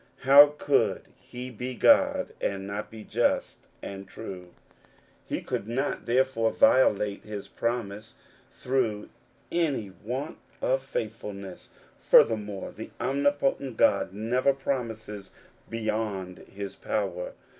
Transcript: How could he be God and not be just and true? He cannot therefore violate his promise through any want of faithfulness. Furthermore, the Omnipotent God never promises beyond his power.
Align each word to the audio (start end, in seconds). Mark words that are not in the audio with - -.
How 0.21 0.55
could 0.57 1.03
he 1.15 1.51
be 1.51 1.75
God 1.75 2.33
and 2.41 2.65
not 2.65 2.89
be 2.89 3.03
just 3.03 3.67
and 3.83 4.07
true? 4.07 4.49
He 5.27 5.41
cannot 5.43 6.07
therefore 6.07 6.49
violate 6.49 7.23
his 7.23 7.47
promise 7.47 8.15
through 8.51 9.09
any 9.51 9.91
want 10.03 10.39
of 10.59 10.81
faithfulness. 10.81 11.69
Furthermore, 11.99 12.71
the 12.71 12.89
Omnipotent 12.99 13.77
God 13.77 14.11
never 14.11 14.53
promises 14.53 15.33
beyond 15.69 16.39
his 16.51 16.75
power. 16.75 17.33